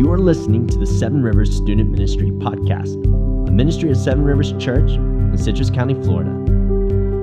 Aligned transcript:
You 0.00 0.10
are 0.12 0.18
listening 0.18 0.66
to 0.68 0.78
the 0.78 0.86
Seven 0.86 1.22
Rivers 1.22 1.54
Student 1.54 1.90
Ministry 1.90 2.30
Podcast, 2.30 2.94
a 3.46 3.50
ministry 3.50 3.90
of 3.90 3.98
Seven 3.98 4.24
Rivers 4.24 4.52
Church 4.52 4.92
in 4.92 5.36
Citrus 5.36 5.68
County, 5.68 5.92
Florida. 5.92 6.30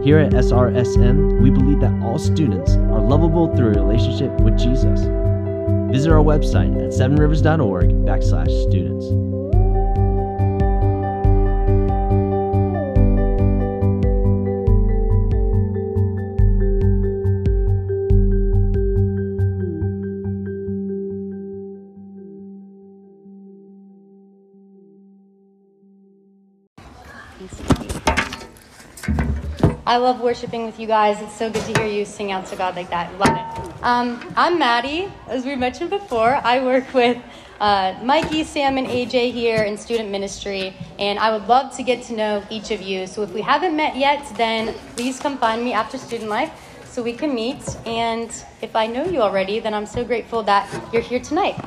Here 0.04 0.20
at 0.20 0.32
SRSM, 0.34 1.42
we 1.42 1.50
believe 1.50 1.80
that 1.80 2.00
all 2.04 2.20
students 2.20 2.74
are 2.76 3.02
lovable 3.02 3.52
through 3.56 3.70
a 3.70 3.84
relationship 3.84 4.30
with 4.42 4.60
Jesus. 4.60 5.00
Visit 5.92 6.12
our 6.12 6.24
website 6.24 6.76
at 6.76 6.94
sevenrivers.org 6.94 7.90
backslash 8.06 8.70
students. 8.70 9.08
I 29.86 29.98
love 29.98 30.22
worshiping 30.22 30.66
with 30.66 30.80
you 30.80 30.88
guys. 30.88 31.22
It's 31.22 31.38
so 31.38 31.52
good 31.52 31.64
to 31.66 31.80
hear 31.80 31.88
you 31.88 32.04
sing 32.04 32.32
out 32.32 32.48
to 32.48 32.56
God 32.56 32.76
like 32.76 32.90
that. 32.90 33.16
Love 33.20 33.38
it. 33.38 33.84
Um, 33.84 34.34
I'm 34.36 34.58
Maddie. 34.58 35.12
As 35.28 35.46
we 35.46 35.56
mentioned 35.56 35.92
before, 35.92 36.36
I 36.44 36.64
work 36.64 36.92
with 36.96 37.18
uh, 37.60 37.96
Mikey, 38.02 38.44
Sam, 38.44 38.78
and 38.78 38.88
AJ 38.88 39.34
here 39.34 39.64
in 39.64 39.78
student 39.78 40.10
ministry, 40.10 40.76
and 40.98 41.20
I 41.20 41.32
would 41.32 41.48
love 41.48 41.76
to 41.78 41.84
get 41.84 42.04
to 42.06 42.14
know 42.14 42.44
each 42.50 42.72
of 42.72 42.82
you. 42.82 43.06
So 43.06 43.22
if 43.22 43.32
we 43.32 43.42
haven't 43.42 43.76
met 43.76 43.96
yet, 43.96 44.26
then 44.36 44.74
please 44.96 45.20
come 45.20 45.38
find 45.38 45.64
me 45.64 45.74
after 45.74 46.00
student 46.00 46.32
life 46.32 46.52
so 46.86 47.04
we 47.04 47.14
can 47.14 47.36
meet. 47.36 47.64
And 47.86 48.32
if 48.64 48.76
I 48.76 48.88
know 48.88 49.06
you 49.06 49.22
already, 49.22 49.60
then 49.60 49.76
I'm 49.76 49.86
so 49.86 50.04
grateful 50.04 50.42
that 50.44 50.68
you're 50.92 51.04
here 51.04 51.20
tonight. 51.20 51.64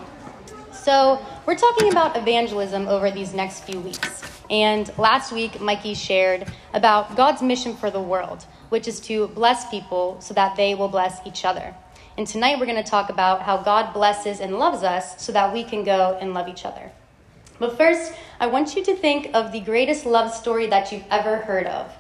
So, 0.73 1.25
we're 1.47 1.57
talking 1.59 1.93
about 1.93 2.17
evangelism 2.17 2.89
over 2.89 3.11
these 3.11 3.35
next 3.35 3.65
few 3.65 3.81
weeks. 3.81 4.40
And 4.51 4.91
last 4.99 5.31
week, 5.31 5.61
Mikey 5.61 5.95
shared 5.95 6.53
about 6.75 7.17
God's 7.17 7.41
mission 7.41 7.77
for 7.77 7.89
the 7.89 8.01
world, 8.01 8.45
which 8.69 8.89
is 8.89 8.99
to 9.03 9.29
bless 9.29 9.71
people 9.71 10.21
so 10.21 10.35
that 10.35 10.57
they 10.57 10.75
will 10.75 10.89
bless 10.89 11.25
each 11.25 11.45
other. 11.45 11.73
And 12.19 12.27
tonight, 12.27 12.59
we're 12.59 12.67
going 12.67 12.83
to 12.83 12.91
talk 12.91 13.11
about 13.11 13.43
how 13.43 13.59
God 13.59 13.95
blesses 13.95 14.41
and 14.41 14.59
loves 14.59 14.83
us 14.83 15.25
so 15.25 15.31
that 15.33 15.53
we 15.53 15.63
can 15.63 15.85
go 15.85 16.19
and 16.21 16.35
love 16.35 16.49
each 16.49 16.65
other. 16.65 16.91
But 17.61 17.77
first, 17.77 18.13
I 18.41 18.49
want 18.49 18.75
you 18.75 18.85
to 18.87 18.97
think 18.97 19.31
of 19.35 19.53
the 19.53 19.61
greatest 19.61 20.05
love 20.05 20.35
story 20.35 20.67
that 20.67 20.91
you've 20.91 21.05
ever 21.11 21.37
heard 21.37 21.67
of. 21.69 21.93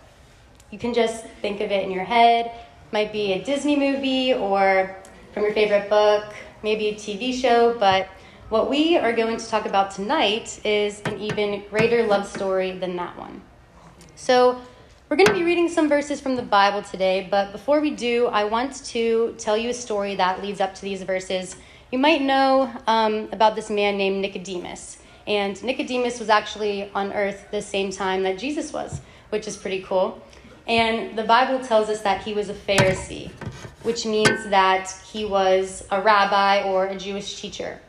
You 0.73 0.79
can 0.79 0.93
just 0.93 1.25
think 1.43 1.61
of 1.61 1.71
it 1.71 1.85
in 1.85 1.93
your 1.93 2.05
head. 2.05 2.51
Might 2.93 3.13
be 3.13 3.33
a 3.33 3.45
Disney 3.45 3.77
movie 3.77 4.35
or 4.35 4.97
from 5.33 5.45
your 5.45 5.53
favorite 5.53 5.89
book, 5.89 6.25
maybe 6.65 6.89
a 6.89 6.95
TV 6.95 7.33
show, 7.33 7.79
but 7.79 8.09
what 8.51 8.69
we 8.69 8.99
are 8.99 9.13
going 9.13 9.37
to 9.37 9.47
talk 9.47 9.65
about 9.65 9.93
tonight 9.93 10.61
is 10.65 11.01
an 11.03 11.21
even 11.21 11.63
greater 11.71 12.05
love 12.05 12.27
story 12.27 12.73
than 12.73 12.97
that 12.97 13.17
one. 13.17 13.41
So, 14.17 14.61
we're 15.09 15.17
going 15.17 15.29
to 15.29 15.35
be 15.35 15.45
reading 15.45 15.69
some 15.69 15.89
verses 15.89 16.21
from 16.21 16.35
the 16.35 16.43
Bible 16.43 16.83
today, 16.83 17.29
but 17.31 17.53
before 17.53 17.81
we 17.81 17.93
do, 17.93 18.27
I 18.27 18.45
want 18.45 18.85
to 18.87 19.37
tell 19.39 19.57
you 19.57 19.71
a 19.71 19.75
story 19.75 20.17
that 20.17 20.43
leads 20.43 20.61
up 20.61 20.75
to 20.75 20.83
these 20.83 21.03
verses. 21.05 21.57
You 21.93 21.99
might 21.99 22.23
know 22.23 22.73
um, 22.89 23.29
about 23.31 23.55
this 23.55 23.71
man 23.71 23.97
named 23.97 24.21
Nicodemus, 24.21 24.99
and 25.29 25.63
Nicodemus 25.63 26.19
was 26.19 26.29
actually 26.29 26.91
on 26.93 27.13
earth 27.13 27.47
the 27.53 27.63
same 27.63 27.93
time 27.93 28.25
that 28.25 28.37
Jesus 28.37 28.73
was, 28.73 29.01
which 29.31 29.47
is 29.47 29.57
pretty 29.57 29.83
cool. 29.83 30.21
And 30.67 31.17
the 31.17 31.25
Bible 31.25 31.65
tells 31.65 31.89
us 31.89 32.01
that 32.03 32.23
he 32.23 32.35
was 32.35 32.49
a 32.49 32.55
Pharisee, 32.55 33.31
which 33.85 34.07
means 34.07 34.49
that 34.49 34.91
he 35.13 35.25
was 35.25 35.87
a 35.93 36.01
rabbi 36.03 36.65
or 36.65 36.87
a 36.87 36.97
Jewish 36.97 37.41
teacher. 37.41 37.81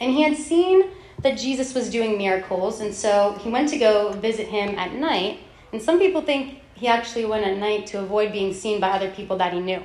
And 0.00 0.12
he 0.12 0.22
had 0.22 0.36
seen 0.36 0.90
that 1.22 1.38
Jesus 1.38 1.74
was 1.74 1.90
doing 1.90 2.16
miracles, 2.16 2.80
and 2.80 2.94
so 2.94 3.38
he 3.42 3.50
went 3.50 3.68
to 3.70 3.78
go 3.78 4.12
visit 4.12 4.48
him 4.48 4.78
at 4.78 4.92
night. 4.92 5.40
And 5.72 5.82
some 5.82 5.98
people 5.98 6.22
think 6.22 6.60
he 6.74 6.86
actually 6.86 7.24
went 7.24 7.44
at 7.44 7.58
night 7.58 7.86
to 7.88 8.00
avoid 8.00 8.32
being 8.32 8.54
seen 8.54 8.80
by 8.80 8.90
other 8.90 9.10
people 9.10 9.36
that 9.38 9.52
he 9.52 9.60
knew. 9.60 9.82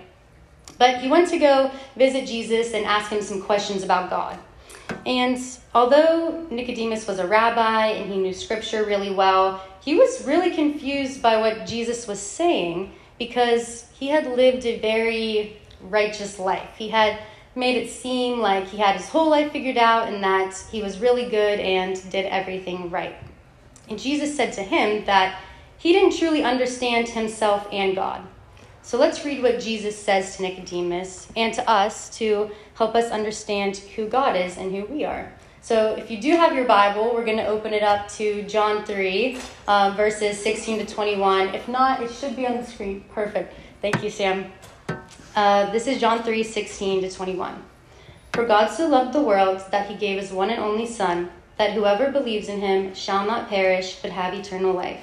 But 0.78 1.02
he 1.02 1.10
went 1.10 1.30
to 1.30 1.40
go 1.40 1.72
visit 1.98 2.28
Jesus 2.28 2.74
and 2.74 2.86
ask 2.86 3.12
him 3.12 3.22
some 3.22 3.42
questions 3.42 3.84
about 3.84 4.10
God. 4.10 4.38
And 5.06 5.40
although 5.74 6.46
Nicodemus 6.50 7.08
was 7.08 7.20
a 7.20 7.28
rabbi 7.28 7.88
and 7.88 8.12
he 8.12 8.20
knew 8.20 8.34
scripture 8.34 8.86
really 8.86 9.14
well, 9.14 9.62
he 9.82 9.96
was 9.96 10.26
really 10.26 10.52
confused 10.52 11.22
by 11.22 11.38
what 11.38 11.66
Jesus 11.66 12.08
was 12.08 12.20
saying 12.20 12.94
because 13.20 13.86
he 13.94 14.08
had 14.08 14.28
lived 14.28 14.66
a 14.66 14.80
very 14.80 15.58
righteous 15.82 16.40
life. 16.40 16.70
He 16.78 16.90
had 16.90 17.20
made 17.56 17.76
it 17.76 17.90
seem 17.90 18.40
like 18.40 18.68
he 18.68 18.78
had 18.78 18.96
his 18.96 19.08
whole 19.10 19.30
life 19.30 19.52
figured 19.52 19.78
out 19.78 20.08
and 20.08 20.24
that 20.24 20.56
he 20.72 20.82
was 20.82 21.00
really 21.00 21.30
good 21.30 21.60
and 21.60 21.96
did 22.10 22.26
everything 22.26 22.90
right. 22.90 23.16
And 23.90 24.00
Jesus 24.00 24.36
said 24.36 24.54
to 24.54 24.64
him 24.64 25.06
that 25.06 25.40
he 25.78 25.92
didn't 25.92 26.18
truly 26.18 26.44
understand 26.44 27.10
himself 27.10 27.68
and 27.72 27.96
God. 27.96 28.26
So 28.82 28.98
let's 28.98 29.24
read 29.24 29.42
what 29.42 29.60
Jesus 29.60 29.98
says 29.98 30.36
to 30.36 30.44
Nicodemus 30.44 31.28
and 31.36 31.54
to 31.54 31.70
us 31.70 32.10
to 32.18 32.52
help 32.76 32.96
us 32.96 33.12
understand 33.12 33.78
who 33.78 34.08
God 34.08 34.36
is 34.36 34.58
and 34.58 34.74
who 34.74 34.86
we 34.86 35.06
are. 35.06 35.32
So 35.62 35.94
if 35.94 36.12
you 36.12 36.20
do 36.20 36.32
have 36.32 36.54
your 36.54 36.66
Bible, 36.66 37.14
we're 37.14 37.24
going 37.24 37.38
to 37.38 37.48
open 37.48 37.74
it 37.74 37.84
up 37.84 38.10
to 38.14 38.44
John 38.44 38.84
3, 38.84 39.40
um, 39.70 39.96
verses 39.96 40.38
16 40.38 40.86
to 40.86 40.94
21. 40.94 41.56
If 41.56 41.70
not, 41.70 42.04
it 42.04 42.12
should 42.12 42.36
be 42.36 42.46
on 42.46 42.58
the 42.58 42.66
screen. 42.66 43.06
Perfect. 43.14 43.54
Thank 43.82 44.04
you, 44.04 44.10
Sam. 44.10 44.52
Uh, 45.36 45.72
this 45.72 45.88
is 45.88 46.00
John 46.00 46.22
3 46.22 46.44
16 46.44 47.02
to 47.02 47.10
21. 47.10 47.64
For 48.34 48.46
God 48.46 48.68
so 48.68 48.88
loved 48.88 49.14
the 49.14 49.22
world 49.22 49.64
that 49.72 49.90
he 49.90 49.96
gave 49.96 50.20
his 50.20 50.32
one 50.32 50.52
and 50.52 50.60
only 50.60 50.86
Son, 50.86 51.32
that 51.58 51.74
whoever 51.74 52.12
believes 52.12 52.50
in 52.50 52.60
him 52.60 52.94
shall 52.94 53.26
not 53.26 53.50
perish 53.50 53.96
but 53.96 54.12
have 54.12 54.36
eternal 54.36 54.74
life. 54.74 55.02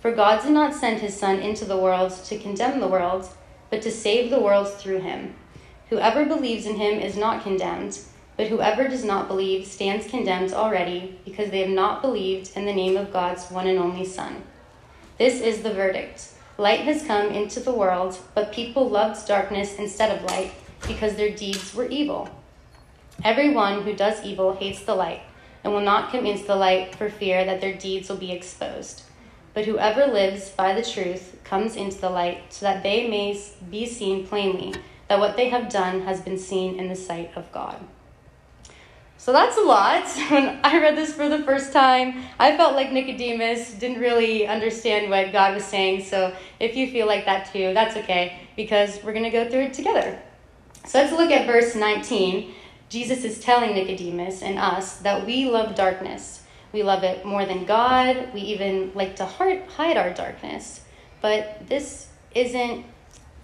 For 0.00 0.10
God 0.10 0.42
did 0.42 0.52
not 0.52 0.74
send 0.74 1.00
his 1.00 1.14
Son 1.14 1.40
into 1.40 1.66
the 1.66 1.76
world 1.76 2.12
to 2.24 2.38
condemn 2.38 2.80
the 2.80 2.88
world, 2.88 3.28
but 3.68 3.82
to 3.82 3.90
save 3.90 4.30
the 4.30 4.40
world 4.40 4.72
through 4.72 5.00
him. 5.00 5.34
Whoever 5.90 6.24
believes 6.24 6.64
in 6.64 6.76
him 6.76 6.98
is 6.98 7.18
not 7.18 7.42
condemned, 7.42 7.98
but 8.38 8.46
whoever 8.46 8.88
does 8.88 9.04
not 9.04 9.28
believe 9.28 9.66
stands 9.66 10.06
condemned 10.06 10.54
already, 10.54 11.18
because 11.26 11.50
they 11.50 11.60
have 11.60 11.68
not 11.68 12.00
believed 12.00 12.56
in 12.56 12.64
the 12.64 12.72
name 12.72 12.96
of 12.96 13.12
God's 13.12 13.50
one 13.50 13.66
and 13.66 13.78
only 13.78 14.06
Son. 14.06 14.44
This 15.18 15.42
is 15.42 15.62
the 15.62 15.74
verdict. 15.74 16.28
Light 16.60 16.80
has 16.80 17.04
come 17.04 17.30
into 17.30 17.60
the 17.60 17.72
world, 17.72 18.18
but 18.34 18.52
people 18.52 18.90
loved 18.90 19.28
darkness 19.28 19.76
instead 19.76 20.10
of 20.10 20.24
light 20.24 20.50
because 20.88 21.14
their 21.14 21.30
deeds 21.30 21.72
were 21.72 21.86
evil. 21.86 22.28
Everyone 23.22 23.82
who 23.82 23.94
does 23.94 24.24
evil 24.24 24.56
hates 24.56 24.82
the 24.82 24.96
light 24.96 25.20
and 25.62 25.72
will 25.72 25.80
not 25.80 26.10
come 26.10 26.26
into 26.26 26.44
the 26.44 26.56
light 26.56 26.96
for 26.96 27.10
fear 27.10 27.44
that 27.44 27.60
their 27.60 27.74
deeds 27.74 28.08
will 28.08 28.16
be 28.16 28.32
exposed. 28.32 29.02
But 29.54 29.66
whoever 29.66 30.08
lives 30.08 30.50
by 30.50 30.74
the 30.74 30.82
truth 30.82 31.38
comes 31.44 31.76
into 31.76 32.00
the 32.00 32.10
light 32.10 32.52
so 32.52 32.66
that 32.66 32.82
they 32.82 33.08
may 33.08 33.40
be 33.70 33.86
seen 33.86 34.26
plainly 34.26 34.74
that 35.06 35.20
what 35.20 35.36
they 35.36 35.50
have 35.50 35.70
done 35.70 36.00
has 36.02 36.20
been 36.20 36.38
seen 36.38 36.76
in 36.80 36.88
the 36.88 36.96
sight 36.96 37.30
of 37.36 37.52
God. 37.52 37.76
So 39.18 39.32
that's 39.32 39.56
a 39.58 39.60
lot. 39.60 40.04
When 40.30 40.60
I 40.62 40.80
read 40.80 40.96
this 40.96 41.12
for 41.12 41.28
the 41.28 41.42
first 41.42 41.72
time, 41.72 42.24
I 42.38 42.56
felt 42.56 42.74
like 42.74 42.92
Nicodemus 42.92 43.72
didn't 43.74 44.00
really 44.00 44.46
understand 44.46 45.10
what 45.10 45.32
God 45.32 45.54
was 45.54 45.64
saying. 45.64 46.04
So 46.04 46.34
if 46.60 46.76
you 46.76 46.90
feel 46.90 47.06
like 47.06 47.24
that 47.24 47.52
too, 47.52 47.74
that's 47.74 47.96
okay 47.96 48.40
because 48.56 49.02
we're 49.02 49.12
going 49.12 49.24
to 49.24 49.30
go 49.30 49.48
through 49.50 49.64
it 49.64 49.74
together. 49.74 50.18
So 50.86 50.98
let's 50.98 51.12
look 51.12 51.30
at 51.30 51.46
verse 51.46 51.74
19. 51.74 52.54
Jesus 52.88 53.24
is 53.24 53.40
telling 53.40 53.74
Nicodemus 53.74 54.40
and 54.40 54.58
us 54.58 54.98
that 54.98 55.26
we 55.26 55.46
love 55.50 55.74
darkness. 55.74 56.44
We 56.72 56.82
love 56.82 57.02
it 57.02 57.24
more 57.24 57.44
than 57.44 57.64
God. 57.64 58.32
We 58.32 58.40
even 58.40 58.92
like 58.94 59.16
to 59.16 59.26
hide 59.26 59.96
our 59.96 60.14
darkness. 60.14 60.82
But 61.20 61.68
this 61.68 62.06
isn't 62.34 62.86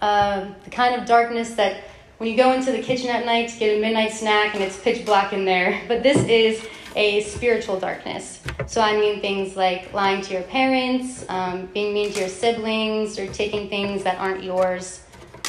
uh, 0.01 0.47
the 0.63 0.69
kind 0.69 0.99
of 0.99 1.07
darkness 1.07 1.55
that 1.55 1.83
when 2.17 2.29
you 2.29 2.37
go 2.37 2.53
into 2.53 2.71
the 2.71 2.81
kitchen 2.81 3.09
at 3.09 3.25
night 3.25 3.49
to 3.49 3.59
get 3.59 3.77
a 3.77 3.81
midnight 3.81 4.11
snack 4.11 4.55
and 4.55 4.63
it's 4.63 4.79
pitch 4.79 5.05
black 5.05 5.33
in 5.33 5.45
there. 5.45 5.81
But 5.87 6.03
this 6.03 6.17
is 6.27 6.65
a 6.95 7.21
spiritual 7.23 7.79
darkness. 7.79 8.41
So 8.67 8.81
I 8.81 8.97
mean 8.97 9.19
things 9.19 9.57
like 9.57 9.93
lying 9.93 10.21
to 10.21 10.33
your 10.33 10.43
parents, 10.43 11.25
um, 11.27 11.65
being 11.73 11.93
mean 11.93 12.13
to 12.13 12.19
your 12.21 12.29
siblings, 12.29 13.19
or 13.19 13.27
taking 13.27 13.69
things 13.69 14.03
that 14.03 14.17
aren't 14.17 14.43
yours. 14.43 15.01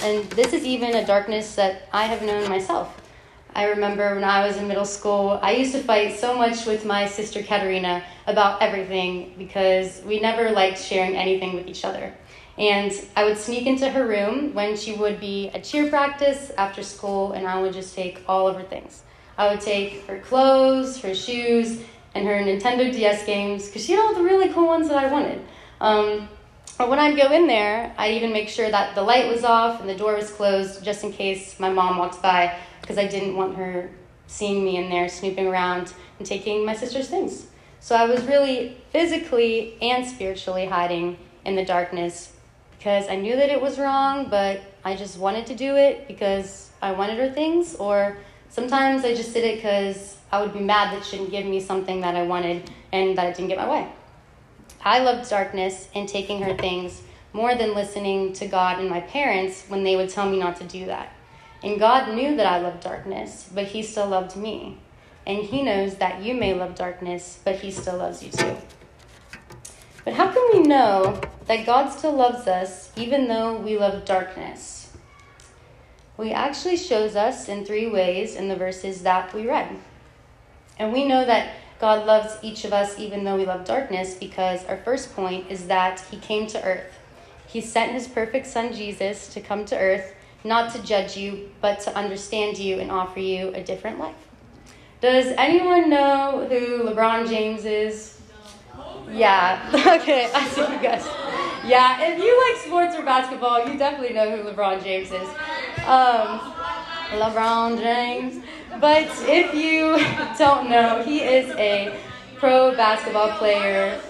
And 0.02 0.28
this 0.30 0.52
is 0.52 0.64
even 0.64 0.96
a 0.96 1.06
darkness 1.06 1.54
that 1.54 1.88
I 1.92 2.04
have 2.04 2.22
known 2.22 2.48
myself. 2.48 3.00
I 3.54 3.68
remember 3.68 4.14
when 4.14 4.24
I 4.24 4.46
was 4.46 4.58
in 4.58 4.68
middle 4.68 4.84
school, 4.84 5.38
I 5.40 5.52
used 5.52 5.72
to 5.72 5.82
fight 5.82 6.18
so 6.18 6.36
much 6.36 6.66
with 6.66 6.84
my 6.84 7.06
sister 7.06 7.42
Katerina 7.42 8.02
about 8.26 8.60
everything 8.60 9.34
because 9.38 10.02
we 10.04 10.20
never 10.20 10.50
liked 10.50 10.78
sharing 10.78 11.16
anything 11.16 11.54
with 11.54 11.66
each 11.66 11.84
other. 11.84 12.12
And 12.58 12.92
I 13.14 13.24
would 13.24 13.36
sneak 13.36 13.66
into 13.66 13.90
her 13.90 14.06
room 14.06 14.54
when 14.54 14.76
she 14.76 14.94
would 14.94 15.20
be 15.20 15.50
at 15.50 15.64
cheer 15.64 15.90
practice 15.90 16.50
after 16.56 16.82
school, 16.82 17.32
and 17.32 17.46
I 17.46 17.60
would 17.60 17.72
just 17.72 17.94
take 17.94 18.22
all 18.26 18.48
of 18.48 18.56
her 18.56 18.62
things. 18.62 19.02
I 19.36 19.50
would 19.50 19.60
take 19.60 20.06
her 20.06 20.18
clothes, 20.20 21.00
her 21.02 21.14
shoes, 21.14 21.80
and 22.14 22.26
her 22.26 22.34
Nintendo 22.36 22.90
DS 22.90 23.26
games 23.26 23.66
because 23.66 23.84
she 23.84 23.92
had 23.92 24.00
all 24.00 24.14
the 24.14 24.22
really 24.22 24.48
cool 24.48 24.66
ones 24.66 24.88
that 24.88 24.96
I 24.96 25.12
wanted. 25.12 25.44
Um, 25.80 26.28
but 26.78 26.88
when 26.88 26.98
I'd 26.98 27.16
go 27.16 27.30
in 27.32 27.46
there, 27.46 27.94
I'd 27.98 28.14
even 28.14 28.32
make 28.32 28.48
sure 28.48 28.70
that 28.70 28.94
the 28.94 29.02
light 29.02 29.28
was 29.28 29.44
off 29.44 29.80
and 29.80 29.88
the 29.88 29.94
door 29.94 30.14
was 30.14 30.30
closed 30.30 30.82
just 30.82 31.04
in 31.04 31.12
case 31.12 31.60
my 31.60 31.70
mom 31.70 31.98
walked 31.98 32.22
by 32.22 32.56
because 32.80 32.96
I 32.96 33.06
didn't 33.06 33.36
want 33.36 33.56
her 33.56 33.90
seeing 34.26 34.64
me 34.64 34.76
in 34.76 34.88
there 34.90 35.08
snooping 35.08 35.46
around 35.46 35.92
and 36.18 36.26
taking 36.26 36.64
my 36.64 36.74
sister's 36.74 37.08
things. 37.08 37.46
So 37.80 37.94
I 37.94 38.06
was 38.06 38.24
really 38.24 38.76
physically 38.90 39.76
and 39.80 40.06
spiritually 40.06 40.66
hiding 40.66 41.18
in 41.44 41.54
the 41.54 41.64
darkness 41.64 42.32
because 42.78 43.08
I 43.08 43.16
knew 43.16 43.36
that 43.36 43.48
it 43.48 43.60
was 43.60 43.78
wrong, 43.78 44.28
but 44.28 44.60
I 44.84 44.96
just 44.96 45.18
wanted 45.18 45.46
to 45.46 45.54
do 45.54 45.76
it 45.76 46.06
because 46.08 46.70
I 46.82 46.92
wanted 46.92 47.18
her 47.18 47.30
things, 47.30 47.74
or 47.74 48.18
sometimes 48.50 49.04
I 49.04 49.14
just 49.14 49.34
did 49.34 49.44
it 49.44 49.56
because 49.56 50.16
I 50.30 50.42
would 50.42 50.52
be 50.52 50.60
mad 50.60 50.94
that 50.94 51.04
she 51.04 51.16
didn't 51.16 51.30
give 51.30 51.46
me 51.46 51.60
something 51.60 52.00
that 52.02 52.14
I 52.14 52.22
wanted 52.22 52.70
and 52.92 53.16
that 53.18 53.26
it 53.26 53.36
didn't 53.36 53.48
get 53.48 53.58
my 53.58 53.68
way. 53.68 53.88
I 54.84 55.00
loved 55.00 55.28
darkness 55.28 55.88
and 55.94 56.08
taking 56.08 56.42
her 56.42 56.56
things 56.56 57.02
more 57.32 57.54
than 57.54 57.74
listening 57.74 58.32
to 58.34 58.46
God 58.46 58.78
and 58.78 58.88
my 58.88 59.00
parents 59.00 59.64
when 59.68 59.84
they 59.84 59.96
would 59.96 60.08
tell 60.08 60.28
me 60.28 60.38
not 60.38 60.56
to 60.56 60.64
do 60.64 60.86
that. 60.86 61.12
And 61.62 61.78
God 61.78 62.14
knew 62.14 62.36
that 62.36 62.46
I 62.46 62.58
loved 62.58 62.82
darkness, 62.82 63.50
but 63.52 63.64
He 63.66 63.82
still 63.82 64.06
loved 64.06 64.36
me. 64.36 64.78
And 65.26 65.38
He 65.42 65.62
knows 65.62 65.96
that 65.96 66.22
you 66.22 66.34
may 66.34 66.54
love 66.54 66.76
darkness, 66.76 67.40
but 67.44 67.56
He 67.56 67.70
still 67.70 67.96
loves 67.96 68.22
you 68.22 68.30
too. 68.30 68.56
But 70.04 70.14
how 70.14 70.32
can 70.32 70.48
we 70.52 70.68
know 70.68 71.20
that 71.46 71.66
God 71.66 71.90
still 71.90 72.12
loves 72.12 72.46
us 72.46 72.90
even 72.96 73.28
though 73.28 73.56
we 73.56 73.76
love 73.76 74.04
darkness? 74.04 74.96
Well, 76.16 76.26
He 76.26 76.32
actually 76.32 76.76
shows 76.76 77.14
us 77.14 77.48
in 77.48 77.64
three 77.64 77.86
ways 77.86 78.34
in 78.34 78.48
the 78.48 78.56
verses 78.56 79.02
that 79.02 79.32
we 79.34 79.46
read. 79.46 79.76
And 80.78 80.92
we 80.92 81.06
know 81.06 81.24
that 81.24 81.54
God 81.78 82.06
loves 82.06 82.38
each 82.42 82.64
of 82.64 82.72
us 82.72 82.98
even 82.98 83.24
though 83.24 83.36
we 83.36 83.44
love 83.44 83.64
darkness 83.64 84.14
because 84.14 84.64
our 84.64 84.78
first 84.78 85.14
point 85.14 85.50
is 85.50 85.66
that 85.66 86.00
He 86.10 86.16
came 86.16 86.46
to 86.48 86.62
earth. 86.64 86.98
He 87.46 87.60
sent 87.60 87.92
His 87.92 88.08
perfect 88.08 88.46
Son 88.46 88.72
Jesus 88.72 89.28
to 89.34 89.40
come 89.40 89.64
to 89.66 89.78
earth, 89.78 90.14
not 90.42 90.72
to 90.74 90.82
judge 90.82 91.16
you, 91.16 91.50
but 91.60 91.80
to 91.80 91.96
understand 91.96 92.58
you 92.58 92.80
and 92.80 92.90
offer 92.90 93.20
you 93.20 93.52
a 93.54 93.62
different 93.62 93.98
life. 93.98 94.14
Does 95.00 95.26
anyone 95.36 95.90
know 95.90 96.46
who 96.48 96.84
LeBron 96.84 97.28
James 97.28 97.64
is? 97.66 98.15
Yeah, 99.10 99.70
okay, 100.00 100.30
I 100.34 100.48
see 100.48 100.60
you 100.60 100.80
guys. 100.80 101.06
Yeah, 101.64 101.98
if 102.02 102.22
you 102.22 102.48
like 102.48 102.64
sports 102.64 102.96
or 102.96 103.04
basketball, 103.04 103.68
you 103.68 103.78
definitely 103.78 104.14
know 104.14 104.36
who 104.36 104.48
LeBron 104.48 104.82
James 104.82 105.08
is. 105.10 105.28
Um, 105.86 106.40
LeBron 107.10 107.78
James. 107.78 108.44
But 108.80 109.08
if 109.22 109.54
you 109.54 109.96
don't 110.38 110.68
know, 110.68 111.02
he 111.02 111.20
is 111.22 111.50
a 111.56 111.98
pro 112.36 112.74
basketball 112.76 113.30
player 113.38 114.00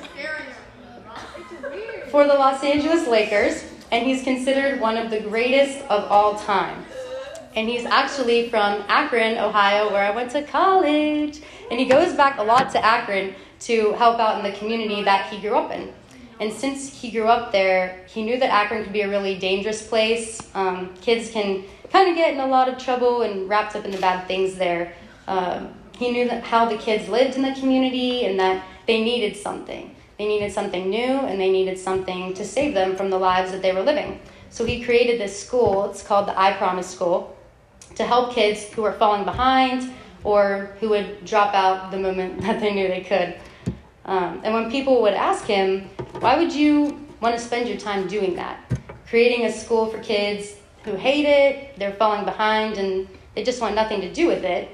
for 2.10 2.26
the 2.26 2.34
Los 2.34 2.62
Angeles 2.64 3.06
Lakers, 3.06 3.64
and 3.92 4.06
he's 4.06 4.22
considered 4.22 4.80
one 4.80 4.96
of 4.96 5.10
the 5.10 5.20
greatest 5.20 5.80
of 5.86 6.10
all 6.10 6.38
time. 6.38 6.84
And 7.54 7.68
he's 7.68 7.86
actually 7.86 8.50
from 8.50 8.84
Akron, 8.88 9.38
Ohio, 9.38 9.90
where 9.90 10.02
I 10.02 10.10
went 10.10 10.30
to 10.32 10.42
college. 10.42 11.40
And 11.70 11.80
he 11.80 11.86
goes 11.86 12.12
back 12.12 12.38
a 12.38 12.42
lot 12.42 12.70
to 12.72 12.84
Akron 12.84 13.34
to 13.60 13.92
help 13.92 14.18
out 14.18 14.38
in 14.44 14.50
the 14.50 14.56
community 14.58 15.02
that 15.02 15.30
he 15.32 15.40
grew 15.40 15.56
up 15.56 15.70
in. 15.70 15.92
And 16.38 16.52
since 16.52 16.92
he 16.92 17.10
grew 17.10 17.28
up 17.28 17.50
there, 17.52 18.04
he 18.08 18.22
knew 18.22 18.38
that 18.38 18.50
Akron 18.52 18.84
could 18.84 18.92
be 18.92 19.00
a 19.00 19.08
really 19.08 19.38
dangerous 19.38 19.86
place. 19.86 20.40
Um, 20.54 20.94
kids 21.00 21.30
can 21.30 21.64
kind 21.90 22.08
of 22.08 22.14
get 22.14 22.34
in 22.34 22.40
a 22.40 22.46
lot 22.46 22.68
of 22.68 22.78
trouble 22.78 23.22
and 23.22 23.48
wrapped 23.48 23.74
up 23.74 23.84
in 23.84 23.90
the 23.90 23.98
bad 23.98 24.26
things 24.26 24.56
there. 24.56 24.92
Um, 25.26 25.72
he 25.96 26.10
knew 26.10 26.28
how 26.28 26.68
the 26.68 26.76
kids 26.76 27.08
lived 27.08 27.36
in 27.36 27.42
the 27.42 27.54
community 27.54 28.26
and 28.26 28.38
that 28.38 28.64
they 28.86 29.02
needed 29.02 29.36
something. 29.36 29.94
They 30.18 30.26
needed 30.26 30.52
something 30.52 30.90
new 30.90 30.98
and 30.98 31.40
they 31.40 31.50
needed 31.50 31.78
something 31.78 32.34
to 32.34 32.44
save 32.44 32.74
them 32.74 32.96
from 32.96 33.10
the 33.10 33.18
lives 33.18 33.50
that 33.52 33.62
they 33.62 33.72
were 33.72 33.82
living. 33.82 34.20
So 34.50 34.64
he 34.64 34.82
created 34.82 35.20
this 35.20 35.38
school, 35.38 35.90
it's 35.90 36.02
called 36.02 36.28
the 36.28 36.38
I 36.38 36.52
Promise 36.52 36.88
School, 36.88 37.36
to 37.96 38.04
help 38.04 38.34
kids 38.34 38.64
who 38.72 38.84
are 38.84 38.92
falling 38.92 39.24
behind 39.24 39.92
or 40.26 40.74
who 40.80 40.88
would 40.88 41.24
drop 41.24 41.54
out 41.54 41.92
the 41.92 41.98
moment 41.98 42.40
that 42.42 42.58
they 42.58 42.74
knew 42.74 42.88
they 42.88 43.02
could. 43.02 43.36
Um, 44.04 44.40
and 44.42 44.52
when 44.52 44.70
people 44.70 45.00
would 45.02 45.14
ask 45.14 45.44
him, 45.44 45.88
why 46.18 46.36
would 46.36 46.52
you 46.52 47.00
want 47.20 47.36
to 47.36 47.40
spend 47.40 47.68
your 47.68 47.78
time 47.78 48.08
doing 48.08 48.34
that? 48.34 48.58
Creating 49.08 49.46
a 49.46 49.52
school 49.52 49.86
for 49.86 49.98
kids 50.00 50.56
who 50.82 50.96
hate 50.96 51.26
it, 51.26 51.78
they're 51.78 51.94
falling 51.94 52.24
behind, 52.24 52.76
and 52.76 53.08
they 53.36 53.44
just 53.44 53.60
want 53.60 53.76
nothing 53.76 54.00
to 54.00 54.12
do 54.12 54.26
with 54.26 54.44
it. 54.44 54.68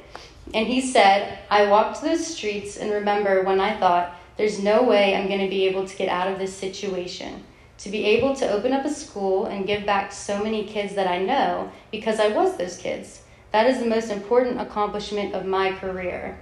And 0.54 0.66
he 0.66 0.80
said, 0.80 1.38
I 1.50 1.66
walked 1.66 2.00
those 2.00 2.26
streets 2.26 2.78
and 2.78 2.90
remember 2.90 3.42
when 3.42 3.60
I 3.60 3.78
thought, 3.78 4.18
there's 4.38 4.62
no 4.62 4.82
way 4.82 5.14
I'm 5.14 5.28
going 5.28 5.40
to 5.40 5.48
be 5.48 5.66
able 5.66 5.86
to 5.86 5.96
get 5.96 6.08
out 6.08 6.28
of 6.28 6.38
this 6.38 6.54
situation. 6.54 7.44
To 7.78 7.90
be 7.90 8.04
able 8.06 8.34
to 8.36 8.50
open 8.50 8.72
up 8.72 8.86
a 8.86 8.90
school 8.90 9.46
and 9.46 9.66
give 9.66 9.84
back 9.84 10.10
to 10.10 10.16
so 10.16 10.42
many 10.42 10.64
kids 10.64 10.94
that 10.94 11.06
I 11.06 11.18
know 11.18 11.70
because 11.90 12.20
I 12.20 12.28
was 12.28 12.56
those 12.56 12.78
kids. 12.78 13.21
That 13.52 13.66
is 13.66 13.78
the 13.78 13.86
most 13.86 14.10
important 14.10 14.60
accomplishment 14.60 15.34
of 15.34 15.44
my 15.44 15.72
career. 15.72 16.38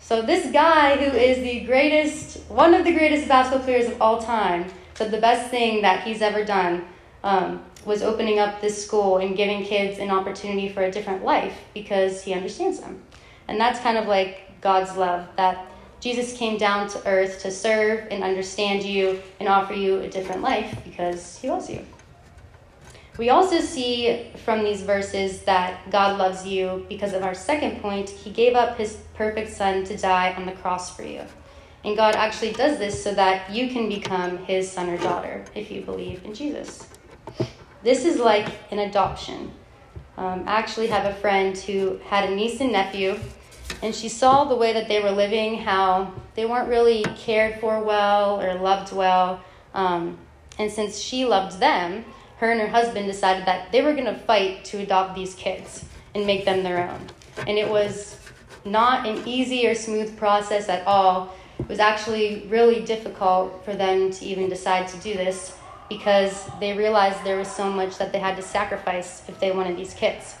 So 0.00 0.22
this 0.22 0.50
guy 0.50 0.96
who 0.96 1.16
is 1.16 1.38
the 1.38 1.60
greatest, 1.60 2.38
one 2.48 2.72
of 2.72 2.84
the 2.84 2.92
greatest 2.92 3.28
basketball 3.28 3.64
players 3.64 3.86
of 3.86 4.00
all 4.00 4.20
time, 4.20 4.64
said 4.94 5.10
the 5.10 5.20
best 5.20 5.50
thing 5.50 5.82
that 5.82 6.04
he's 6.04 6.22
ever 6.22 6.44
done 6.44 6.84
um, 7.22 7.62
was 7.84 8.02
opening 8.02 8.38
up 8.38 8.60
this 8.60 8.84
school 8.84 9.18
and 9.18 9.36
giving 9.36 9.64
kids 9.64 9.98
an 9.98 10.10
opportunity 10.10 10.68
for 10.68 10.82
a 10.82 10.90
different 10.90 11.24
life 11.24 11.58
because 11.74 12.22
he 12.22 12.32
understands 12.32 12.80
them. 12.80 13.02
And 13.46 13.60
that's 13.60 13.80
kind 13.80 13.98
of 13.98 14.06
like 14.06 14.60
God's 14.60 14.96
love 14.96 15.28
that 15.36 15.66
Jesus 16.00 16.36
came 16.36 16.58
down 16.58 16.88
to 16.88 17.06
earth 17.06 17.40
to 17.42 17.50
serve 17.50 18.06
and 18.10 18.22
understand 18.22 18.84
you 18.84 19.20
and 19.40 19.48
offer 19.48 19.74
you 19.74 20.00
a 20.00 20.08
different 20.08 20.42
life 20.42 20.78
because 20.84 21.38
he 21.38 21.50
loves 21.50 21.68
you. 21.68 21.84
We 23.18 23.30
also 23.30 23.60
see 23.60 24.30
from 24.44 24.62
these 24.62 24.82
verses 24.82 25.42
that 25.42 25.90
God 25.90 26.18
loves 26.18 26.46
you 26.46 26.86
because 26.88 27.12
of 27.12 27.24
our 27.24 27.34
second 27.34 27.82
point. 27.82 28.08
He 28.08 28.30
gave 28.30 28.54
up 28.54 28.78
his 28.78 28.98
perfect 29.14 29.52
son 29.52 29.82
to 29.84 29.96
die 29.96 30.32
on 30.34 30.46
the 30.46 30.52
cross 30.52 30.94
for 30.94 31.02
you. 31.02 31.22
And 31.84 31.96
God 31.96 32.14
actually 32.14 32.52
does 32.52 32.78
this 32.78 33.02
so 33.02 33.12
that 33.14 33.50
you 33.50 33.70
can 33.70 33.88
become 33.88 34.38
his 34.44 34.70
son 34.70 34.88
or 34.88 34.98
daughter 34.98 35.44
if 35.56 35.68
you 35.68 35.80
believe 35.80 36.24
in 36.24 36.32
Jesus. 36.32 36.86
This 37.82 38.04
is 38.04 38.18
like 38.20 38.48
an 38.70 38.78
adoption. 38.78 39.50
Um, 40.16 40.44
I 40.46 40.52
actually 40.52 40.86
have 40.88 41.06
a 41.06 41.14
friend 41.16 41.58
who 41.58 41.98
had 42.04 42.28
a 42.28 42.34
niece 42.34 42.60
and 42.60 42.72
nephew, 42.72 43.18
and 43.82 43.94
she 43.94 44.08
saw 44.08 44.44
the 44.44 44.56
way 44.56 44.72
that 44.72 44.88
they 44.88 45.00
were 45.00 45.12
living, 45.12 45.58
how 45.58 46.12
they 46.34 46.44
weren't 46.44 46.68
really 46.68 47.04
cared 47.16 47.60
for 47.60 47.82
well 47.82 48.40
or 48.40 48.54
loved 48.54 48.92
well. 48.92 49.40
Um, 49.74 50.18
and 50.58 50.70
since 50.70 50.98
she 50.98 51.24
loved 51.24 51.60
them, 51.60 52.04
her 52.38 52.50
and 52.50 52.60
her 52.60 52.68
husband 52.68 53.06
decided 53.06 53.46
that 53.46 53.72
they 53.72 53.82
were 53.82 53.92
going 53.92 54.04
to 54.04 54.14
fight 54.14 54.64
to 54.66 54.78
adopt 54.78 55.14
these 55.14 55.34
kids 55.34 55.84
and 56.14 56.26
make 56.26 56.44
them 56.44 56.62
their 56.62 56.88
own. 56.88 57.00
And 57.46 57.58
it 57.58 57.68
was 57.68 58.16
not 58.64 59.06
an 59.06 59.26
easy 59.26 59.66
or 59.66 59.74
smooth 59.74 60.16
process 60.16 60.68
at 60.68 60.86
all. 60.86 61.34
It 61.58 61.68
was 61.68 61.80
actually 61.80 62.46
really 62.48 62.80
difficult 62.80 63.64
for 63.64 63.74
them 63.74 64.10
to 64.12 64.24
even 64.24 64.48
decide 64.48 64.88
to 64.88 64.96
do 64.98 65.14
this 65.14 65.56
because 65.88 66.48
they 66.60 66.76
realized 66.76 67.24
there 67.24 67.38
was 67.38 67.50
so 67.50 67.70
much 67.70 67.98
that 67.98 68.12
they 68.12 68.18
had 68.18 68.36
to 68.36 68.42
sacrifice 68.42 69.22
if 69.28 69.40
they 69.40 69.50
wanted 69.50 69.76
these 69.76 69.94
kids. 69.94 70.34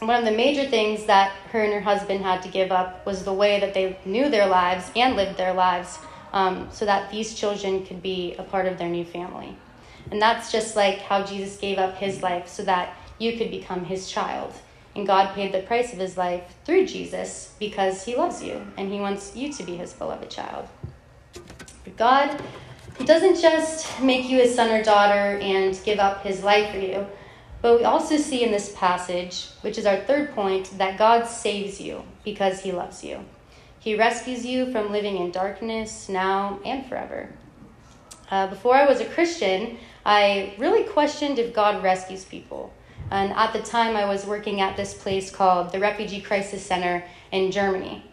One 0.00 0.18
of 0.18 0.24
the 0.24 0.36
major 0.36 0.68
things 0.68 1.06
that 1.06 1.32
her 1.50 1.62
and 1.62 1.72
her 1.72 1.80
husband 1.80 2.22
had 2.22 2.42
to 2.42 2.48
give 2.48 2.72
up 2.72 3.04
was 3.04 3.24
the 3.24 3.32
way 3.32 3.60
that 3.60 3.74
they 3.74 3.98
knew 4.04 4.28
their 4.28 4.46
lives 4.46 4.90
and 4.96 5.16
lived 5.16 5.36
their 5.36 5.54
lives 5.54 5.98
um, 6.32 6.68
so 6.72 6.84
that 6.84 7.10
these 7.10 7.34
children 7.34 7.84
could 7.84 8.02
be 8.02 8.34
a 8.38 8.42
part 8.42 8.66
of 8.66 8.78
their 8.78 8.88
new 8.88 9.04
family. 9.04 9.56
And 10.10 10.20
that's 10.20 10.52
just 10.52 10.76
like 10.76 10.98
how 11.00 11.24
Jesus 11.24 11.56
gave 11.56 11.78
up 11.78 11.96
his 11.96 12.22
life 12.22 12.48
so 12.48 12.62
that 12.64 12.96
you 13.18 13.36
could 13.36 13.50
become 13.50 13.84
his 13.84 14.10
child. 14.10 14.52
And 14.94 15.06
God 15.06 15.34
paid 15.34 15.52
the 15.52 15.62
price 15.62 15.92
of 15.92 15.98
his 15.98 16.16
life 16.16 16.54
through 16.64 16.86
Jesus 16.86 17.54
because 17.58 18.04
he 18.04 18.16
loves 18.16 18.42
you 18.42 18.64
and 18.76 18.92
he 18.92 19.00
wants 19.00 19.34
you 19.34 19.52
to 19.52 19.62
be 19.64 19.76
his 19.76 19.92
beloved 19.92 20.30
child. 20.30 20.68
But 21.84 21.96
God 21.96 22.42
doesn't 23.04 23.40
just 23.40 24.00
make 24.00 24.28
you 24.28 24.38
his 24.38 24.54
son 24.54 24.70
or 24.70 24.84
daughter 24.84 25.38
and 25.38 25.78
give 25.84 25.98
up 25.98 26.22
his 26.22 26.44
life 26.44 26.70
for 26.70 26.78
you, 26.78 27.06
but 27.60 27.78
we 27.78 27.84
also 27.84 28.16
see 28.18 28.44
in 28.44 28.52
this 28.52 28.74
passage, 28.76 29.48
which 29.62 29.78
is 29.78 29.86
our 29.86 29.96
third 29.96 30.34
point, 30.34 30.76
that 30.78 30.98
God 30.98 31.26
saves 31.26 31.80
you 31.80 32.04
because 32.24 32.60
he 32.60 32.72
loves 32.72 33.02
you. 33.02 33.24
He 33.80 33.96
rescues 33.96 34.46
you 34.46 34.70
from 34.70 34.92
living 34.92 35.16
in 35.16 35.30
darkness 35.30 36.08
now 36.08 36.60
and 36.64 36.86
forever. 36.86 37.30
Uh, 38.30 38.46
before 38.46 38.76
I 38.76 38.86
was 38.86 39.00
a 39.00 39.04
Christian, 39.06 39.78
I 40.04 40.54
really 40.58 40.84
questioned 40.84 41.38
if 41.38 41.54
God 41.54 41.82
rescues 41.82 42.24
people. 42.24 42.72
And 43.10 43.32
at 43.32 43.52
the 43.52 43.60
time, 43.60 43.96
I 43.96 44.06
was 44.06 44.26
working 44.26 44.60
at 44.60 44.76
this 44.76 44.94
place 44.94 45.30
called 45.30 45.72
the 45.72 45.78
Refugee 45.78 46.20
Crisis 46.20 46.64
Center 46.64 47.04
in 47.32 47.50
Germany. 47.50 48.04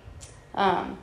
Um, 0.55 0.97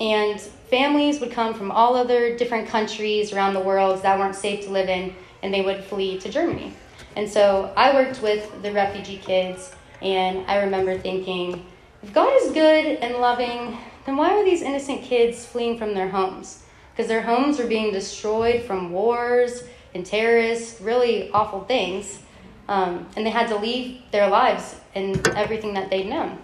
and 0.00 0.40
families 0.40 1.20
would 1.20 1.30
come 1.30 1.54
from 1.54 1.70
all 1.70 1.94
other 1.94 2.36
different 2.36 2.68
countries 2.68 3.32
around 3.32 3.54
the 3.54 3.60
world 3.60 4.02
that 4.02 4.18
weren't 4.18 4.34
safe 4.34 4.64
to 4.64 4.70
live 4.70 4.88
in, 4.88 5.14
and 5.42 5.52
they 5.52 5.62
would 5.62 5.84
flee 5.84 6.18
to 6.20 6.30
Germany. 6.30 6.74
And 7.16 7.28
so 7.28 7.72
I 7.76 7.94
worked 7.94 8.22
with 8.22 8.62
the 8.62 8.72
refugee 8.72 9.18
kids, 9.18 9.72
and 10.02 10.44
I 10.48 10.58
remember 10.58 10.98
thinking, 10.98 11.64
if 12.02 12.12
God 12.12 12.32
is 12.42 12.52
good 12.52 12.86
and 12.86 13.16
loving, 13.16 13.78
then 14.04 14.16
why 14.16 14.32
are 14.32 14.44
these 14.44 14.62
innocent 14.62 15.02
kids 15.02 15.46
fleeing 15.46 15.78
from 15.78 15.94
their 15.94 16.08
homes? 16.08 16.64
Because 16.92 17.08
their 17.08 17.22
homes 17.22 17.58
were 17.58 17.66
being 17.66 17.92
destroyed 17.92 18.62
from 18.62 18.90
wars 18.90 19.64
and 19.94 20.04
terrorists, 20.04 20.80
really 20.80 21.30
awful 21.30 21.64
things. 21.64 22.20
Um, 22.68 23.06
and 23.16 23.26
they 23.26 23.30
had 23.30 23.48
to 23.48 23.56
leave 23.56 24.00
their 24.10 24.28
lives 24.28 24.76
and 24.94 25.26
everything 25.28 25.74
that 25.74 25.90
they'd 25.90 26.08
known. 26.08 26.38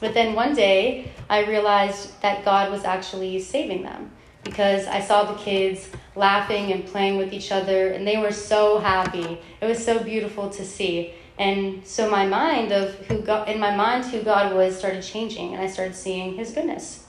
But 0.00 0.14
then 0.14 0.34
one 0.34 0.54
day, 0.54 1.10
I 1.28 1.44
realized 1.44 2.20
that 2.22 2.44
God 2.44 2.70
was 2.70 2.84
actually 2.84 3.40
saving 3.40 3.82
them 3.82 4.12
because 4.44 4.86
I 4.86 5.00
saw 5.00 5.24
the 5.24 5.38
kids 5.38 5.90
laughing 6.14 6.72
and 6.72 6.86
playing 6.86 7.18
with 7.18 7.32
each 7.32 7.50
other, 7.50 7.88
and 7.88 8.06
they 8.06 8.16
were 8.16 8.32
so 8.32 8.78
happy. 8.78 9.40
It 9.60 9.66
was 9.66 9.84
so 9.84 10.02
beautiful 10.02 10.48
to 10.50 10.64
see. 10.64 11.14
And 11.38 11.86
so 11.86 12.10
my 12.10 12.26
mind 12.26 12.72
of 12.72 12.94
who 13.06 13.20
God, 13.20 13.48
in 13.48 13.60
my 13.60 13.74
mind 13.74 14.04
who 14.04 14.22
God 14.22 14.54
was 14.54 14.76
started 14.76 15.02
changing, 15.02 15.54
and 15.54 15.62
I 15.62 15.68
started 15.68 15.94
seeing 15.94 16.34
His 16.34 16.52
goodness. 16.52 17.04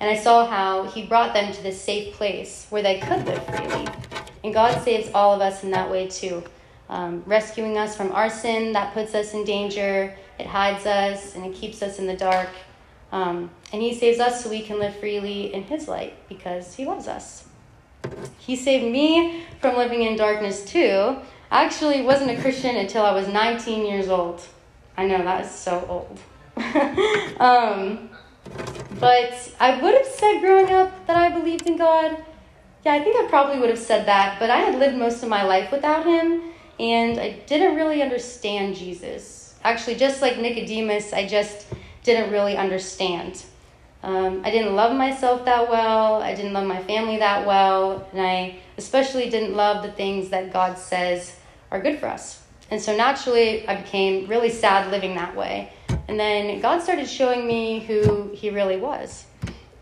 And 0.00 0.10
I 0.10 0.16
saw 0.16 0.46
how 0.46 0.84
He 0.84 1.04
brought 1.04 1.34
them 1.34 1.52
to 1.52 1.62
this 1.62 1.80
safe 1.80 2.14
place 2.14 2.66
where 2.70 2.82
they 2.82 2.98
could 3.00 3.24
live 3.24 3.44
freely. 3.46 3.86
And 4.44 4.52
God 4.52 4.82
saves 4.82 5.10
all 5.14 5.34
of 5.34 5.40
us 5.40 5.62
in 5.62 5.70
that 5.70 5.90
way 5.90 6.08
too, 6.08 6.42
um, 6.88 7.22
rescuing 7.26 7.78
us 7.78 7.96
from 7.96 8.12
our 8.12 8.28
sin 8.28 8.72
that 8.72 8.92
puts 8.92 9.14
us 9.14 9.34
in 9.34 9.44
danger. 9.44 10.16
It 10.38 10.46
hides 10.46 10.86
us 10.86 11.34
and 11.34 11.44
it 11.46 11.54
keeps 11.54 11.82
us 11.82 11.98
in 11.98 12.06
the 12.06 12.16
dark. 12.16 12.50
Um, 13.12 13.50
and 13.72 13.82
He 13.82 13.94
saves 13.94 14.18
us 14.18 14.42
so 14.42 14.50
we 14.50 14.62
can 14.62 14.78
live 14.78 14.96
freely 14.96 15.52
in 15.54 15.62
His 15.64 15.86
light 15.86 16.14
because 16.28 16.74
He 16.74 16.84
loves 16.84 17.06
us. 17.06 17.46
He 18.38 18.56
saved 18.56 18.90
me 18.90 19.44
from 19.60 19.76
living 19.76 20.02
in 20.02 20.16
darkness 20.16 20.64
too. 20.64 21.16
I 21.50 21.64
actually 21.64 22.02
wasn't 22.02 22.30
a 22.30 22.40
Christian 22.40 22.76
until 22.76 23.04
I 23.04 23.12
was 23.12 23.28
19 23.28 23.86
years 23.86 24.08
old. 24.08 24.42
I 24.96 25.06
know 25.06 25.22
that 25.22 25.44
is 25.44 25.50
so 25.50 25.86
old. 25.88 26.18
um, 27.40 28.10
but 28.98 29.52
I 29.60 29.80
would 29.80 29.94
have 29.94 30.06
said 30.06 30.40
growing 30.40 30.72
up 30.72 31.06
that 31.06 31.16
I 31.16 31.28
believed 31.28 31.66
in 31.66 31.76
God. 31.76 32.16
Yeah, 32.84 32.94
I 32.94 33.02
think 33.02 33.16
I 33.16 33.28
probably 33.28 33.60
would 33.60 33.70
have 33.70 33.78
said 33.78 34.06
that, 34.06 34.40
but 34.40 34.50
I 34.50 34.58
had 34.58 34.78
lived 34.78 34.96
most 34.96 35.22
of 35.22 35.28
my 35.28 35.44
life 35.44 35.70
without 35.70 36.04
Him, 36.04 36.42
and 36.80 37.20
I 37.20 37.38
didn't 37.46 37.76
really 37.76 38.02
understand 38.02 38.74
Jesus. 38.74 39.54
Actually, 39.62 39.94
just 39.94 40.20
like 40.20 40.38
Nicodemus, 40.38 41.12
I 41.12 41.26
just 41.26 41.66
didn't 42.02 42.32
really 42.32 42.56
understand. 42.56 43.44
Um, 44.02 44.42
I 44.44 44.50
didn't 44.50 44.74
love 44.74 44.96
myself 44.96 45.44
that 45.44 45.70
well. 45.70 46.20
I 46.20 46.34
didn't 46.34 46.52
love 46.52 46.66
my 46.66 46.82
family 46.82 47.18
that 47.18 47.46
well. 47.46 48.08
And 48.12 48.20
I 48.20 48.56
especially 48.76 49.30
didn't 49.30 49.54
love 49.54 49.84
the 49.84 49.92
things 49.92 50.30
that 50.30 50.52
God 50.52 50.76
says 50.76 51.36
are 51.70 51.80
good 51.80 52.00
for 52.00 52.06
us. 52.06 52.42
And 52.70 52.80
so 52.82 52.96
naturally, 52.96 53.66
I 53.68 53.80
became 53.80 54.26
really 54.26 54.50
sad 54.50 54.90
living 54.90 55.14
that 55.14 55.36
way. 55.36 55.72
And 56.08 56.18
then 56.18 56.60
God 56.60 56.82
started 56.82 57.08
showing 57.08 57.46
me 57.46 57.80
who 57.80 58.30
He 58.34 58.50
really 58.50 58.76
was. 58.76 59.26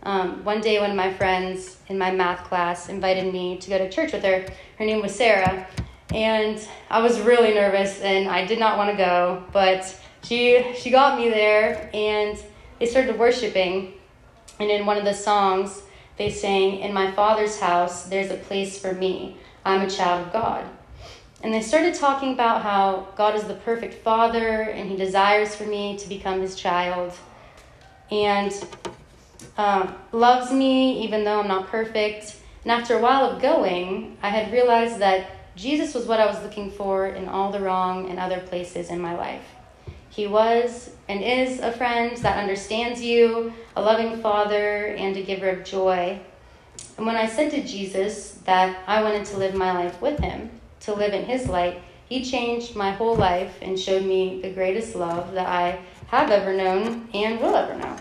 Um, 0.03 0.45
one 0.45 0.61
day, 0.61 0.81
one 0.81 0.91
of 0.91 0.97
my 0.97 1.13
friends 1.13 1.79
in 1.89 1.99
my 1.99 2.11
math 2.11 2.45
class 2.45 2.89
invited 2.89 3.33
me 3.33 3.59
to 3.59 3.69
go 3.69 3.79
to 3.79 3.91
church 3.91 4.13
with 4.13 4.25
her. 4.25 4.47
Her 4.79 4.85
name 4.85 5.03
was 5.03 5.15
Sarah. 5.15 5.67
And 6.15 6.61
I 6.91 7.01
was 7.01 7.21
really 7.21 7.55
nervous 7.55 8.01
and 8.01 8.29
I 8.29 8.45
did 8.45 8.59
not 8.59 8.77
want 8.77 8.91
to 8.91 8.97
go, 8.97 9.45
but 9.53 9.97
she, 10.25 10.75
she 10.75 10.91
got 10.91 11.19
me 11.19 11.29
there 11.29 11.91
and 11.95 12.43
they 12.79 12.87
started 12.87 13.19
worshiping. 13.19 13.95
And 14.59 14.71
in 14.71 14.87
one 14.87 14.97
of 14.97 15.05
the 15.05 15.15
songs, 15.15 15.83
they 16.17 16.31
sang, 16.31 16.81
In 16.81 16.93
my 16.93 17.13
Father's 17.13 17.61
house, 17.61 18.05
there's 18.05 18.31
a 18.31 18.37
place 18.37 18.79
for 18.79 18.93
me. 18.93 19.37
I'm 19.65 19.83
a 19.83 19.91
child 19.91 20.27
of 20.27 20.33
God. 20.33 20.65
And 21.43 21.55
they 21.55 21.63
started 21.63 21.95
talking 21.95 22.33
about 22.33 22.63
how 22.63 23.09
God 23.17 23.35
is 23.35 23.45
the 23.45 23.55
perfect 23.55 24.03
Father 24.03 24.63
and 24.63 24.91
He 24.91 24.97
desires 24.97 25.55
for 25.55 25.65
me 25.65 25.97
to 25.99 26.09
become 26.09 26.41
His 26.41 26.57
child 26.57 27.15
and 28.11 28.53
um, 29.57 29.95
loves 30.13 30.53
me 30.53 31.03
even 31.05 31.25
though 31.25 31.41
I'm 31.41 31.49
not 31.49 31.69
perfect. 31.69 32.37
And 32.63 32.73
after 32.73 32.99
a 32.99 33.03
while 33.03 33.25
of 33.25 33.41
going, 33.41 34.17
I 34.23 34.29
had 34.29 34.53
realized 34.53 34.99
that 34.99 35.57
Jesus 35.57 35.95
was 35.95 36.07
what 36.07 36.21
I 36.21 36.27
was 36.27 36.43
looking 36.43 36.71
for 36.71 37.09
in 37.09 37.29
all 37.29 37.51
the 37.51 37.61
wrong 37.61 38.09
and 38.09 38.19
other 38.19 38.41
places 38.41 38.91
in 38.91 39.01
my 39.01 39.17
life. 39.17 39.45
He 40.09 40.27
was 40.27 40.91
and 41.09 41.23
is 41.23 41.61
a 41.61 41.73
friend 41.73 42.17
that 42.19 42.39
understands 42.39 43.01
you, 43.01 43.53
a 43.77 43.83
loving 43.83 44.21
father, 44.21 44.87
and 44.87 45.17
a 45.17 45.23
giver 45.23 45.49
of 45.49 45.65
joy. 45.65 46.21
And 46.97 47.07
when 47.07 47.17
I 47.17 47.27
said 47.27 47.51
to 47.53 47.63
Jesus 47.63 48.33
that 48.45 48.79
I 48.87 49.03
wanted 49.03 49.25
to 49.27 49.39
live 49.39 49.55
my 49.55 49.73
life 49.73 50.01
with 50.03 50.19
him, 50.19 50.51
to 50.81 50.95
live 50.95 51.15
in 51.15 51.25
his 51.25 51.49
light, 51.49 51.81
he 52.09 52.25
changed 52.25 52.75
my 52.75 52.91
whole 52.91 53.15
life 53.15 53.57
and 53.63 53.79
showed 53.79 54.05
me 54.05 54.41
the 54.43 54.51
greatest 54.51 54.97
love 54.97 55.33
that 55.33 55.47
I 55.47 55.79
have 56.09 56.31
ever 56.31 56.53
known 56.53 57.09
and 57.15 57.41
will 57.41 57.55
ever 57.55 57.77
know. 57.77 57.97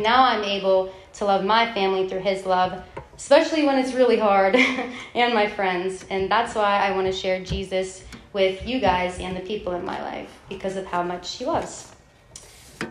Now 0.00 0.24
I'm 0.24 0.44
able 0.44 0.92
to 1.14 1.24
love 1.24 1.44
my 1.44 1.72
family 1.72 2.08
through 2.08 2.20
his 2.20 2.46
love, 2.46 2.82
especially 3.16 3.66
when 3.66 3.78
it's 3.78 3.94
really 3.94 4.18
hard, 4.18 4.56
and 5.14 5.34
my 5.34 5.46
friends. 5.46 6.04
And 6.10 6.30
that's 6.30 6.54
why 6.54 6.78
I 6.78 6.92
want 6.92 7.06
to 7.06 7.12
share 7.12 7.42
Jesus 7.44 8.04
with 8.32 8.66
you 8.66 8.80
guys 8.80 9.18
and 9.18 9.36
the 9.36 9.40
people 9.40 9.74
in 9.74 9.84
my 9.84 10.00
life 10.02 10.30
because 10.48 10.76
of 10.76 10.86
how 10.86 11.02
much 11.02 11.36
He 11.36 11.44
loves. 11.44 11.92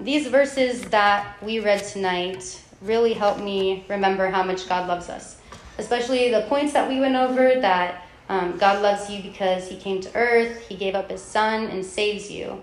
These 0.02 0.28
verses 0.28 0.84
that 0.86 1.42
we 1.42 1.60
read 1.60 1.84
tonight 1.84 2.62
really 2.82 3.14
help 3.14 3.40
me 3.40 3.86
remember 3.90 4.28
how 4.30 4.44
much 4.44 4.68
God 4.68 4.88
loves 4.88 5.10
us, 5.10 5.38
especially 5.78 6.30
the 6.30 6.42
points 6.42 6.74
that 6.74 6.88
we 6.88 7.00
went 7.00 7.16
over 7.16 7.60
that 7.60 8.06
um, 8.28 8.58
God 8.58 8.82
loves 8.82 9.10
you 9.10 9.24
because 9.24 9.68
He 9.68 9.78
came 9.78 10.02
to 10.02 10.16
earth, 10.16 10.68
He 10.68 10.76
gave 10.76 10.96
up 10.96 11.10
His 11.10 11.22
Son, 11.22 11.66
and 11.66 11.84
saves 11.84 12.30
you. 12.30 12.62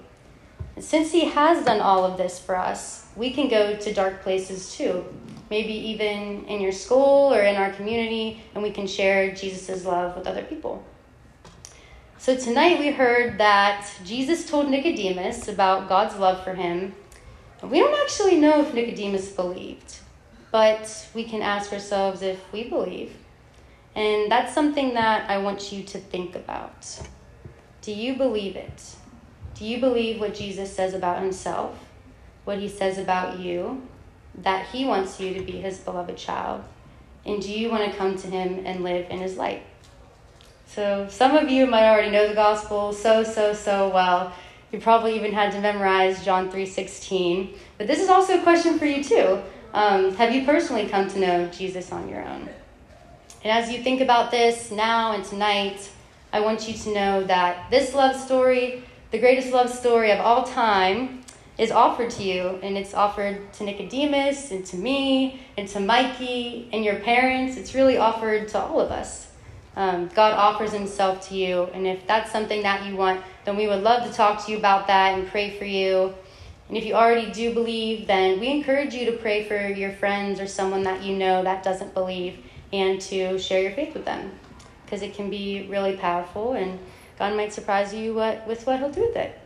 Since 0.79 1.13
He 1.13 1.27
has 1.27 1.65
done 1.65 1.81
all 1.81 2.05
of 2.05 2.19
this 2.19 2.39
for 2.39 2.57
us, 2.57 3.07
we 3.17 3.31
can 3.31 3.49
go 3.49 3.77
to 3.77 3.95
dark 3.95 4.23
places 4.23 4.77
too. 4.77 5.05
Maybe 5.49 5.73
even 5.73 6.45
in 6.47 6.61
your 6.61 6.73
school 6.73 7.33
or 7.33 7.41
in 7.41 7.57
our 7.57 7.71
community, 7.71 8.43
and 8.55 8.63
we 8.63 8.71
can 8.71 8.87
share 8.87 9.35
Jesus' 9.35 9.85
love 9.85 10.17
with 10.17 10.27
other 10.27 10.43
people. 10.43 10.85
So 12.19 12.37
tonight 12.37 12.79
we 12.79 12.91
heard 12.91 13.39
that 13.39 13.89
Jesus 14.05 14.51
told 14.51 14.69
Nicodemus 14.69 15.49
about 15.49 15.89
God's 15.89 16.17
love 16.17 16.43
for 16.43 16.55
him. 16.55 16.95
We 17.63 17.79
don't 17.79 17.99
actually 18.03 18.37
know 18.37 18.61
if 18.61 18.75
Nicodemus 18.75 19.31
believed, 19.31 19.99
but 20.51 21.09
we 21.15 21.25
can 21.25 21.41
ask 21.41 21.73
ourselves 21.73 22.23
if 22.23 22.41
we 22.53 22.69
believe. 22.69 23.15
And 23.95 24.31
that's 24.31 24.53
something 24.53 24.95
that 24.95 25.31
I 25.31 25.39
want 25.39 25.73
you 25.73 25.85
to 25.85 25.99
think 25.99 26.35
about. 26.35 27.01
Do 27.81 27.93
you 27.93 28.15
believe 28.15 28.57
it? 28.57 28.97
Do 29.59 29.65
you 29.65 29.81
believe 29.81 30.21
what 30.21 30.35
Jesus 30.35 30.71
says 30.71 30.93
about 30.93 31.23
himself, 31.23 31.79
what 32.45 32.59
he 32.59 32.69
says 32.69 32.99
about 32.99 33.39
you, 33.39 33.83
that 34.43 34.67
he 34.67 34.85
wants 34.85 35.19
you 35.19 35.33
to 35.35 35.41
be 35.41 35.53
his 35.53 35.79
beloved 35.79 36.17
child? 36.19 36.63
And 37.25 37.41
do 37.41 37.51
you 37.51 37.71
want 37.71 37.91
to 37.91 37.97
come 37.97 38.17
to 38.19 38.27
him 38.27 38.65
and 38.67 38.85
live 38.85 39.11
in 39.11 39.19
his 39.19 39.37
light? 39.37 39.63
So 40.67 41.09
some 41.09 41.37
of 41.37 41.49
you 41.49 41.67
might 41.67 41.89
already 41.89 42.11
know 42.11 42.29
the 42.29 42.35
gospel 42.35 42.93
so 42.93 43.23
so 43.23 43.53
so 43.53 43.89
well. 43.89 44.33
You 44.73 44.81
probably 44.81 45.17
even 45.17 45.33
had 45.33 45.53
to 45.53 45.61
memorize 45.61 46.25
John 46.25 46.51
three 46.51 46.67
sixteen. 46.67 47.55
But 47.79 47.87
this 47.87 48.01
is 48.01 48.09
also 48.09 48.39
a 48.39 48.43
question 48.43 48.79
for 48.79 48.85
you 48.85 49.03
too. 49.03 49.41
Um, 49.73 50.15
have 50.17 50.35
you 50.35 50.45
personally 50.45 50.87
come 50.87 51.09
to 51.09 51.19
know 51.19 51.49
Jesus 51.49 51.93
on 51.93 52.09
your 52.09 52.23
own? 52.23 52.49
And 53.43 53.65
as 53.65 53.71
you 53.71 53.83
think 53.83 54.01
about 54.01 54.31
this 54.31 54.71
now 54.71 55.13
and 55.13 55.25
tonight, 55.25 55.91
I 56.33 56.41
want 56.41 56.69
you 56.69 56.75
to 56.75 56.95
know 56.95 57.25
that 57.25 57.71
this 57.71 57.95
love 57.95 58.17
story, 58.17 58.83
the 59.11 59.19
greatest 59.19 59.53
love 59.53 59.71
story 59.71 60.11
of 60.11 60.21
all 60.21 60.45
time, 60.45 61.23
is 61.59 61.71
offered 61.71 62.11
to 62.11 62.23
you, 62.23 62.59
and 62.63 62.77
it's 62.77 62.93
offered 62.93 63.53
to 63.55 63.65
Nicodemus, 63.65 64.51
and 64.51 64.65
to 64.67 64.77
me, 64.77 65.41
and 65.57 65.67
to 65.69 65.81
Mikey, 65.81 66.69
and 66.73 66.85
your 66.85 66.97
parents. 66.97 67.57
It's 67.57 67.75
really 67.75 67.97
offered 67.97 68.49
to 68.49 68.61
all 68.61 68.81
of 68.81 68.91
us. 68.91 69.29
Um, 69.75 70.09
God 70.09 70.33
offers 70.35 70.73
Himself 70.73 71.29
to 71.29 71.35
you, 71.35 71.65
and 71.73 71.87
if 71.87 72.07
that's 72.07 72.31
something 72.31 72.63
that 72.63 72.87
you 72.87 72.97
want, 72.97 73.23
then 73.45 73.57
we 73.57 73.69
would 73.69 73.83
love 73.83 74.07
to 74.07 74.13
talk 74.13 74.45
to 74.45 74.53
you 74.53 74.59
about 74.59 74.87
that 74.89 75.19
and 75.19 75.29
pray 75.29 75.57
for 75.59 75.65
you. 75.65 76.15
And 76.69 76.77
if 76.77 76.85
you 76.85 76.95
already 76.95 77.31
do 77.31 77.55
believe, 77.55 78.07
then 78.07 78.41
we 78.41 78.49
encourage 78.49 78.93
you 78.93 79.07
to 79.07 79.13
pray 79.13 79.45
for 79.45 79.69
your 79.69 79.93
friends 79.93 80.41
or 80.41 80.47
someone 80.47 80.83
that 80.83 81.03
you 81.03 81.17
know 81.17 81.43
that 81.45 81.63
doesn't 81.63 81.95
believe 81.95 82.39
and 82.73 83.01
to 83.03 83.39
share 83.39 83.63
your 83.63 83.71
faith 83.73 83.95
with 83.95 84.05
them 84.05 84.33
because 84.85 85.03
it 85.03 85.15
can 85.15 85.31
be 85.31 85.67
really 85.71 85.97
powerful 85.97 86.55
and 86.55 86.79
God 87.19 87.37
might 87.37 87.53
surprise 87.53 87.95
you 87.95 88.15
what, 88.15 88.47
with 88.47 88.67
what 88.67 88.79
He'll 88.79 88.91
do 88.91 89.03
with 89.03 89.17
it. 89.17 89.39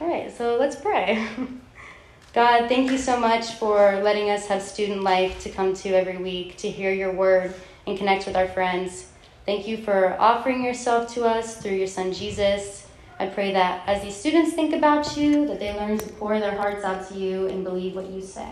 All 0.00 0.08
right, 0.08 0.36
so 0.36 0.56
let's 0.58 0.76
pray. 0.76 1.26
God, 2.32 2.68
thank 2.68 2.90
you 2.90 2.98
so 2.98 3.20
much 3.20 3.52
for 3.54 4.00
letting 4.02 4.30
us 4.30 4.46
have 4.46 4.62
student 4.62 5.02
life 5.02 5.42
to 5.42 5.50
come 5.50 5.74
to 5.74 5.90
every 5.90 6.16
week 6.16 6.56
to 6.58 6.70
hear 6.70 6.92
your 6.92 7.12
word 7.12 7.54
and 7.86 7.98
connect 7.98 8.26
with 8.26 8.36
our 8.36 8.48
friends. 8.48 9.08
Thank 9.44 9.68
you 9.68 9.76
for 9.76 10.16
offering 10.18 10.64
yourself 10.64 11.12
to 11.14 11.24
us 11.24 11.58
through 11.58 11.76
your 11.76 11.86
son 11.86 12.12
Jesus. 12.12 12.86
I 13.18 13.26
pray 13.26 13.52
that 13.52 13.86
as 13.86 14.02
these 14.02 14.16
students 14.16 14.54
think 14.54 14.72
about 14.74 15.16
you, 15.16 15.46
that 15.46 15.60
they 15.60 15.72
learn 15.74 15.98
to 15.98 16.08
pour 16.14 16.40
their 16.40 16.56
hearts 16.56 16.84
out 16.84 17.08
to 17.08 17.14
you 17.14 17.48
and 17.48 17.64
believe 17.64 17.94
what 17.94 18.08
you 18.08 18.22
say. 18.22 18.48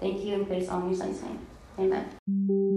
Thank 0.00 0.24
you 0.24 0.34
and 0.34 0.46
praise 0.46 0.68
all 0.68 0.86
your 0.86 0.94
son's 0.94 1.20
name. 1.22 1.38
Amen. 1.78 2.69